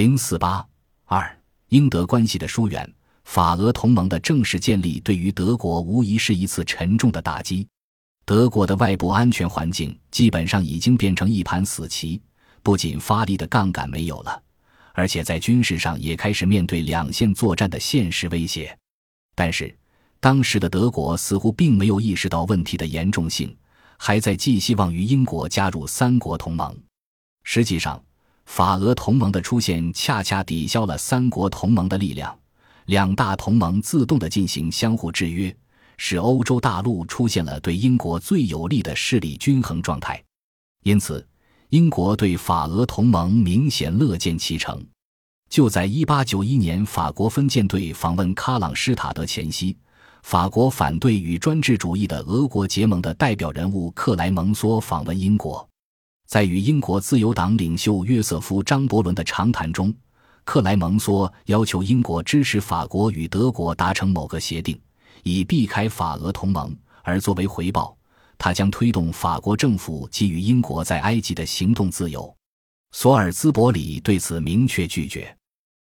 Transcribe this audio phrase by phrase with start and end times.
[0.00, 0.66] 零四八
[1.04, 1.38] 二，
[1.68, 2.90] 英德关系的疏远，
[3.24, 7.68] 法俄同盟的正式建立对于德国无疑是一次沉重的打击。
[8.24, 12.18] 德国的外部安全环境基本上已经变成一盘死棋，
[12.62, 14.42] 不仅发力的杠杆没有了，
[14.94, 18.74] 而且在军事上也开始面对两线作战的现实威胁。
[19.34, 19.76] 但是，
[20.18, 23.54] 当时的德国似乎并没有意识到问题的严重性，
[23.98, 26.74] 还在寄希望于英国加入三国同盟。
[27.44, 28.02] 实际上，
[28.46, 32.36] 法俄同盟的出现恰恰抵消了三国同盟的力量，
[32.86, 35.54] 两大同盟自动地进行相互制约，
[35.96, 40.22] 使欧洲大陆出现了对英国最有利的势力均衡状态。
[40.82, 41.26] 因此，
[41.68, 44.84] 英国对法俄同盟明显乐见其成。
[45.48, 49.76] 就在1891年，法国分舰队访问喀朗施塔德前夕，
[50.22, 55.69] 法国反对与专制主义的俄国结盟的代表人物克莱蒙梭访问英国。
[56.30, 59.92] 在与英国自由党领袖约瑟夫·张伯伦的长谈中，
[60.44, 64.80] 克莱蒙梭要求英国支持法国与德国达成某个协定，
[65.24, 66.72] 以避开法俄同盟。
[67.02, 67.98] 而作为回报，
[68.38, 72.32] 他将推动法国政府给予英国在埃及的行动自由。
[72.92, 75.36] 索尔兹伯里对此明确拒绝。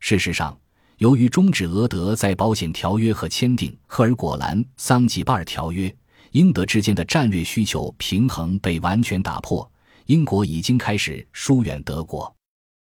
[0.00, 0.54] 事实上，
[0.98, 5.90] 由于终止俄德在保险条约和签订赫尔果兰桑吉巴尔条约，
[6.32, 9.66] 英德之间的战略需求平衡被完全打破。
[10.06, 12.32] 英国已经开始疏远德国。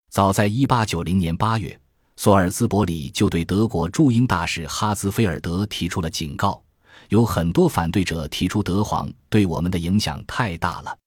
[0.10, 1.80] 早在1890年8月，
[2.18, 6.62] 索尔兹伯里就对德国驻英大使哈兹菲尔德提出了警告。
[7.10, 10.98] 有很多反对者提出，德皇对我们的影响太大了。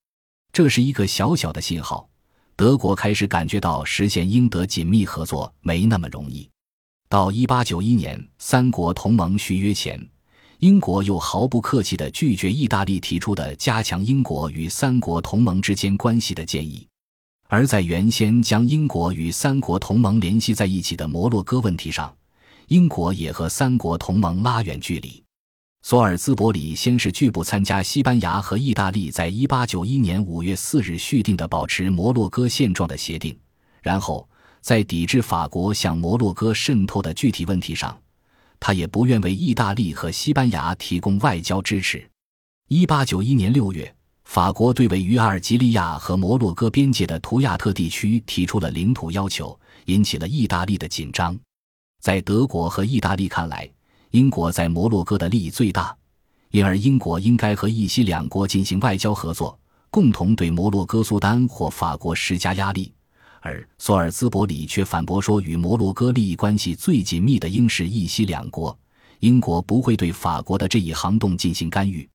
[0.53, 2.09] 这是一个小小的信号，
[2.56, 6.48] 德国开始感觉到实现英德紧密合作没那么容易。
[7.09, 10.09] 到1891年三国同盟续约前。
[10.61, 16.87] 英国又毫不客气地拒绝意大利提出的加强英国与三国同盟之间关系的建议，
[17.49, 22.15] 而在原先将英国与三国同盟联系在一起的摩洛哥问题上，
[22.69, 25.23] 英国也和三国同盟拉远距离。
[25.83, 33.39] 索尔兹伯里先是拒不参加西班牙和意大利在1891年5月4日续订的保持摩洛哥现状的协定，
[33.83, 34.27] 然后
[34.62, 37.97] 在抵制法国向摩洛哥渗透的具体问题上。
[38.59, 42.09] 他也不愿为意大利和西班牙提供外交支持。
[42.69, 43.94] 一八九一年六月，
[44.25, 51.39] 法国对位于阿尔及利亚和摩洛哥边界的图亚特地区提出了领土要求，引起了意大利的紧张。
[52.03, 53.69] 在德国和意大利看来，
[54.11, 55.97] 英国在摩洛哥的利益最大，
[56.50, 59.59] 因而英国应该和意西两国进行外交合作，
[59.91, 62.93] 共同对摩洛哥苏丹或法国施加压力。
[63.47, 68.77] 而索尔兹伯里却反驳说，与摩洛哥利益关系最紧密的应是、意西两国，
[69.21, 72.09] 英国不会对法国的这一行动进行干预。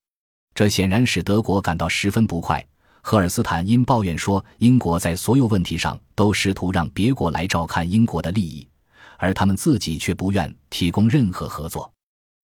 [0.54, 2.62] 这显然使德国感到十分不快。
[3.00, 8.68] 赫尔斯坦因抱怨说，英国在所有问题上都试图让别国来照看英国的利益，
[9.16, 11.90] 而他们自己却不愿提供任何合作。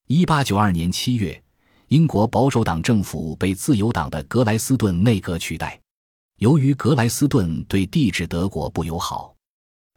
[0.07, 1.41] 一八九二年七月，
[1.89, 5.79] 英国保守党政府被自由党的格莱斯顿内阁取代。
[6.39, 9.35] 由于格莱斯顿对帝制德国不友好，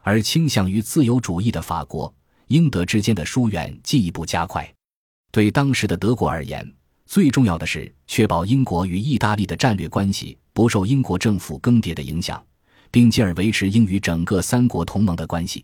[0.01, 2.11] 而倾向于自由主义的法国，
[2.47, 4.67] 英德之间的疏远进一步加快。
[5.31, 6.67] 对当时的德国而言，
[7.05, 12.43] 最重要的是确保英国与意大利的战略关系不受英国政府更迭的影响，
[12.89, 15.63] 并进而维持英与整个三国同盟的关系。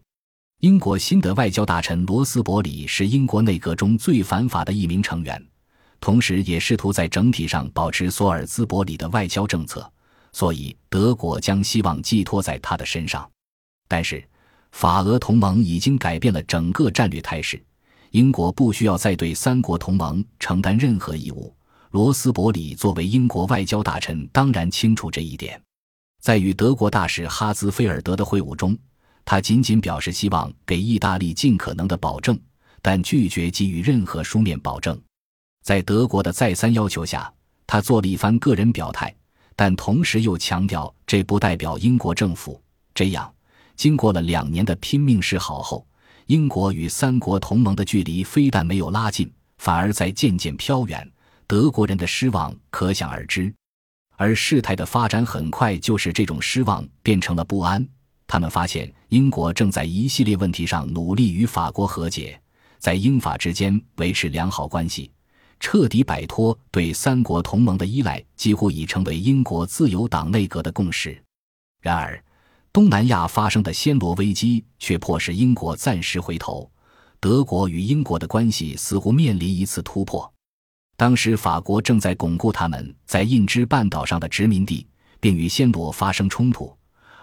[0.59, 5.44] 英国新的外交大臣罗斯伯里是英国内阁中最反法的一名成员，
[6.00, 9.92] 同时也试图在整体上保持索尔兹伯里的外交政策。
[10.38, 13.28] 所以，德国将希望寄托在他的身上，
[13.88, 14.24] 但是
[14.72, 17.59] 法俄同盟已经改变了整个战略态势，
[18.12, 21.52] 英国不需要再对三国同盟承担任何义务。
[21.90, 25.59] 罗斯伯里作为英国外交大臣，当然清楚这一点。
[26.22, 28.78] 在与德国大使哈兹菲尔德的会晤中，
[29.26, 32.40] 他仅仅表示希望给意大利尽可能的保证，
[32.84, 35.02] 但拒绝给予任何书面保证。
[35.64, 37.34] 在德国的再三要求下，
[37.66, 39.12] 他做了一番个人表态。
[39.57, 42.62] 但同时又强调，这不代表英国政府。
[42.94, 43.34] 这样，
[43.75, 45.85] 经过了两年的拼命示好后，
[46.28, 51.11] 英国与三国同盟的距离非但没有拉近，反而在渐渐飘远。
[51.47, 53.52] 德国人的失望可想而知，
[54.16, 57.84] 而事态的发展很快就使这种失望变成了不安。
[58.28, 62.40] 他们发现，英国正在一系列问题上努力与法国和解，
[62.78, 65.09] 在英法之间维持良好关系。
[65.59, 71.22] 彻底摆脱对三国同盟的依赖，几乎已成为英国自由党内阁的共识。
[71.82, 72.24] 然而，
[72.72, 76.70] 东南亚发生的暹罗危机却迫使英国暂时回头。
[77.20, 80.32] 德国与英国的关系似乎面临一次突破。
[80.96, 84.86] 当时，法国正在巩固他们在印支半岛上的殖民地，
[85.20, 86.76] 并与暹罗发生冲突，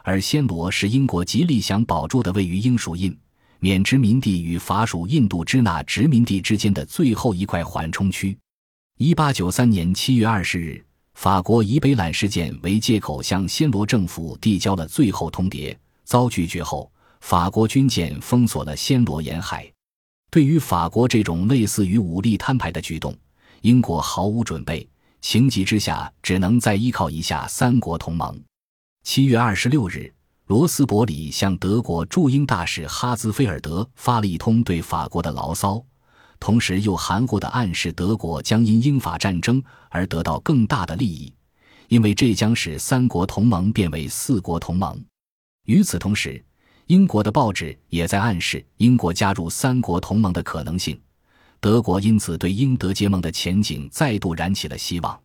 [0.03, 3.17] 而暹罗是英国极力想保住的位于英属印。
[3.65, 8.37] 缅殖民地与法属印度支那殖民地之间的最后一块缓冲区。
[8.99, 10.85] 一八九三年七月二十日，
[11.15, 15.75] 法国以北揽事件为借口向暹罗政府递交了最后通牒，
[16.05, 19.67] 遭拒绝后，法国军舰封锁了暹罗沿海。
[20.31, 23.17] 对于法国这种类似于武力摊牌的举动，
[23.63, 24.87] 英国毫无准备，
[25.23, 28.39] 情急之下只能再依靠一下三国同盟。
[29.05, 30.13] 七月二十六日。
[30.47, 35.83] 罗斯伯里向德国驻英大使哈兹菲尔德发了一通对法国的牢骚，
[36.39, 41.33] 同时又含糊地暗示德国将因英法战争而得到更大的利益，
[41.89, 45.03] 因为这将使三国同盟变为四国同盟。
[45.65, 46.45] 与此同时，
[46.89, 51.01] 英国的报纸也在暗示英国加入三国同盟的可能性，
[51.59, 55.19] 德国因此对英德结盟的前景再度燃起了希望。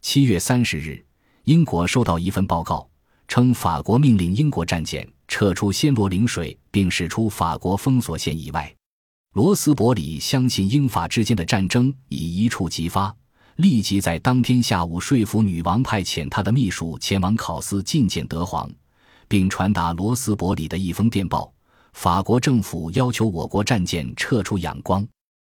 [0.00, 1.04] 七月三十日，
[1.44, 2.88] 英国收到一份报告。
[3.28, 8.72] 称法国命令英国战舰撤出暹罗领水，并驶出法国封锁线以外。
[9.34, 13.12] 罗斯伯里相信英法之间的战争已一触即发，
[13.56, 18.70] 立即在当天下午说服女王派遣他的秘书前往考斯觐见德皇，
[19.26, 21.52] 并传达罗斯伯里的一封电报：
[21.94, 25.04] 法国政府要求我国战舰撤出仰光，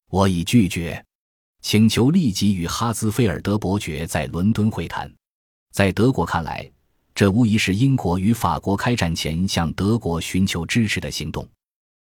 [0.10, 1.04] 我已拒绝，
[1.62, 5.12] 请求立即与哈兹菲尔德伯爵在伦敦会谈。
[5.74, 6.72] 在德国看来。
[7.16, 11.48] 这无疑是英国与法国开战前向德国寻求支持的行动。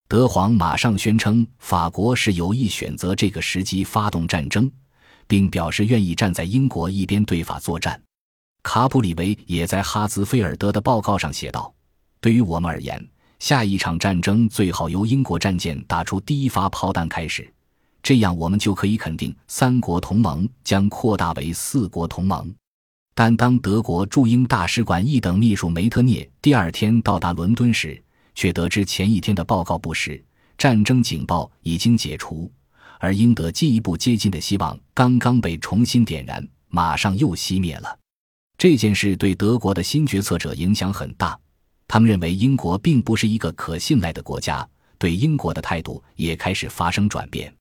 [0.09, 4.71] 德皇马上宣称，法国是有意选择这个时机发动战争，
[5.27, 8.01] 并表示愿意站在英国一边对法作战。
[8.62, 11.75] 卡普里维也在哈兹菲尔德的报告上写道
[12.21, 13.05] ：“对于我们而言，
[13.41, 17.53] 下一场战争最好由英国战舰打出第一发炮弹开始，
[18.01, 22.55] 这样我们就可以肯定三国同盟将扩大为四国同盟。”
[23.22, 28.02] 但当德国驻英大使馆一等秘书梅特涅第二天到达伦敦时，
[28.34, 30.25] 却得知前一天的报告不实，
[30.56, 32.50] 战争警报已经解除，
[32.99, 37.94] 而英德进一步接近的希望刚刚被重新点燃，马上又熄灭了。
[38.56, 41.38] 这件事对德国的新决策者影响很大，
[41.87, 47.55] 他们认为英国并不是一个可信赖的国家，对英国的态度也开始发生转变。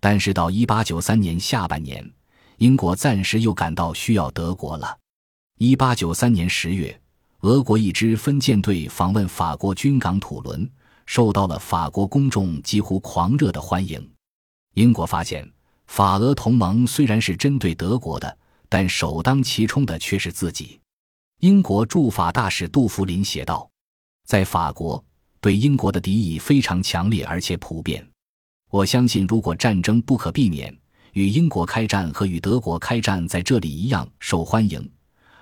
[0.00, 2.04] 但是到一八九三年下半年。
[2.58, 4.96] 英国暂时又感到需要德国了。
[5.58, 6.98] 一八九三年十月，
[7.40, 10.68] 俄国一支分舰队访问法国军港土伦，
[11.04, 14.10] 受到了法国公众几乎狂热的欢迎。
[14.74, 15.46] 英国发现，
[15.86, 18.38] 法俄同盟虽然是针对德国的，
[18.70, 20.80] 但首当其冲的却是自己。
[21.40, 23.68] 英国驻法大使杜弗林写道
[24.26, 25.04] ：“在法国，
[25.42, 28.06] 对英国的敌意非常强烈而且普遍。
[28.70, 30.74] 我相信，如果战争不可避免。”
[31.16, 34.86] 与英国开战和与德国开战在这里一样受欢迎，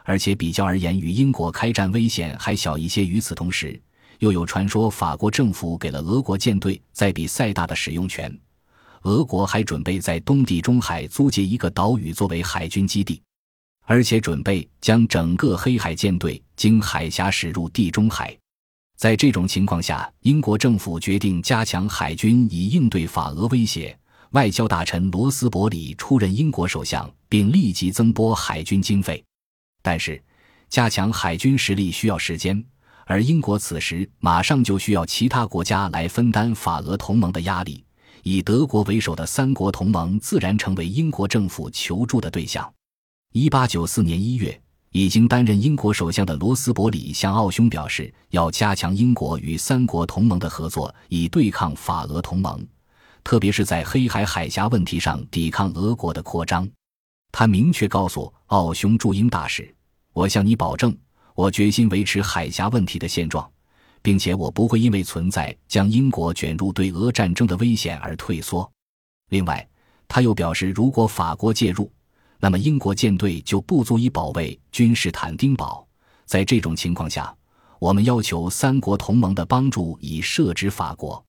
[0.04, 3.04] 而且比较而言，与英国开战危险还小一些。
[3.04, 3.82] 与此同时，
[4.20, 8.32] 又有传说法国政府给了俄国舰队在比赛大的使用权，
[9.02, 13.20] 俄国还准备在东地中海租借一个岛屿作为海军基地，
[13.84, 18.32] 而且准备将整个黑海舰队经海峡驶入地中海。
[18.96, 23.98] 在这种情况下，英国政府决定加强海军以应对法俄威胁。
[24.34, 29.22] 外交大臣罗斯伯里出任英国首相，并立即增拨海军经费。
[29.80, 30.20] 但是，
[30.68, 32.64] 加强海军实力需要时间，
[33.06, 37.84] 而英国此时马上就需要其他国家来分担法俄同盟的压力。
[38.24, 42.68] 以德国为首的三国同盟自然成为英国政府求助的对象。
[43.34, 44.60] 一八九四年一月，
[44.90, 52.66] 已经担任英国首相的罗斯伯里向奥匈表示，要加强英国与三国同盟的合作，以对抗法俄同盟。
[53.24, 56.68] 特别是在黑海海峡问题上抵抗俄国的扩张，
[57.32, 59.74] 他明确告诉奥匈驻英大使
[60.12, 60.94] ：“我向你保证，
[61.34, 63.50] 我决心维持海峡问题的现状，
[64.02, 68.70] 并且我不会因为存在将英国卷入对俄战争的危险而退缩。”
[69.30, 69.66] 另外，
[70.06, 71.90] 他又表示，如果法国介入，
[72.38, 75.84] 那么英国舰队就不足以保卫君士坦丁堡。
[76.26, 77.34] 在这种情况下，
[77.78, 81.24] 我们要求三国同盟的帮助，以设置法国。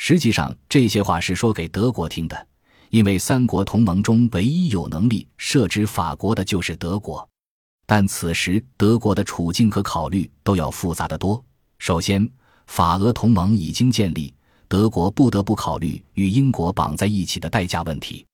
[0.00, 2.46] 实际上，这些话是说给德国听的，
[2.90, 7.28] 因为三国同盟中唯一有能力设置法国的就是德国。
[7.84, 11.44] 但此时德国的处境和考虑都要复杂的多。
[11.80, 12.26] 首先，
[12.68, 14.32] 法俄同盟已经建立，
[14.68, 18.24] 德国不得不考虑与英国绑在一起的代价问题。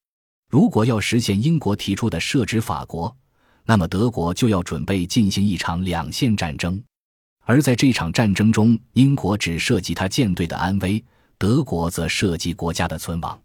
[0.51, 3.17] 如果要实现英国提出的设置法国，
[3.65, 6.81] 那么德国就要准备进行一场两线战争，
[7.47, 11.03] 而在这场战争中，英国只涉及他舰队的安危。
[11.45, 13.39] 德国则涉及国家的存亡。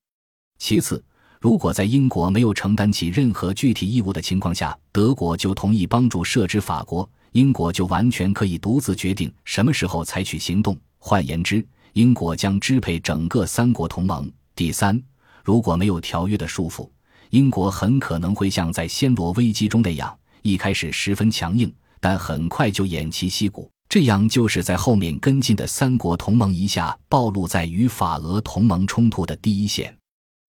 [0.58, 1.04] 其次，
[1.42, 10.80] 如果在英国没有承担起任何具体义务的情况下，德国就同意帮助设置法国，英国就完全可以独自决定什么时候采取行动。
[10.98, 14.32] 换言之，英国将支配整个三国同盟。
[14.56, 14.98] 第三，
[15.44, 16.90] 如果没有条约的束缚，
[17.32, 23.70] 英国很可能会像在暹罗危机中那样，一开始十分强硬，但很快就偃旗息鼓。
[23.90, 29.94] 这样就是在后面跟进的三国同盟一下暴露在与法俄同盟冲突的第一线。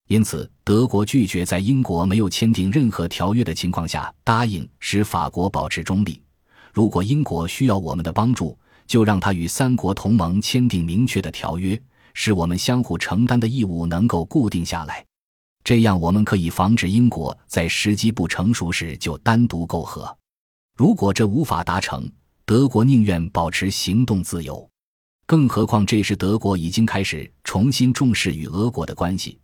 [0.09, 6.23] 因此，德国拒绝在英国没有签订任何条约的情况下答应使法国保持中立。
[6.71, 11.81] 如果英国需要我们的帮助，就让他与三国同盟签订明确的条约，
[12.13, 15.03] 使我们相互承担的义务能够固定下来。
[15.65, 20.15] 这样，我们可以防止英国在时机不成熟时就单独媾和。
[20.77, 22.11] 如果这无法达成，
[22.51, 24.69] 德国宁愿保持行动自由。
[25.25, 29.39] 更何况，这时德国已经开始重新重视与俄国的关系。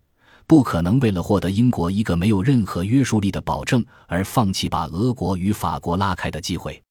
[0.45, 6.83] 不可能为了获得英国一个没有任何约束力的保证而放弃把俄国与法国拉开的机会。